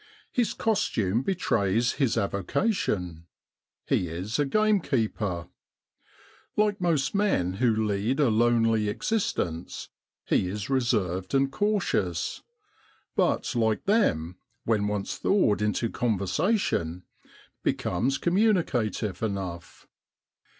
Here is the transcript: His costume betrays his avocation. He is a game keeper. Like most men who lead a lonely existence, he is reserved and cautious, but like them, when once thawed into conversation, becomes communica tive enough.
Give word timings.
His 0.31 0.55
costume 0.55 1.21
betrays 1.21 1.91
his 1.91 2.17
avocation. 2.17 3.27
He 3.85 4.07
is 4.07 4.39
a 4.39 4.47
game 4.47 4.79
keeper. 4.79 5.47
Like 6.57 6.81
most 6.81 7.13
men 7.13 7.53
who 7.61 7.69
lead 7.75 8.19
a 8.19 8.29
lonely 8.31 8.89
existence, 8.89 9.89
he 10.25 10.47
is 10.47 10.71
reserved 10.71 11.35
and 11.35 11.51
cautious, 11.51 12.41
but 13.15 13.53
like 13.55 13.85
them, 13.85 14.37
when 14.63 14.87
once 14.87 15.17
thawed 15.19 15.61
into 15.61 15.87
conversation, 15.87 17.03
becomes 17.61 18.17
communica 18.17 18.91
tive 18.91 19.21
enough. 19.21 19.87